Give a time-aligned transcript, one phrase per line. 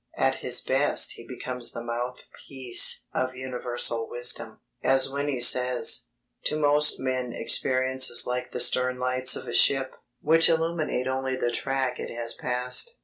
[0.17, 6.05] At his best, he becomes the mouthpiece of universal wisdom, as when he says:
[6.45, 11.35] "To most men experience is like the stern lights of a ship, which illuminate only
[11.35, 12.95] the track it has passed."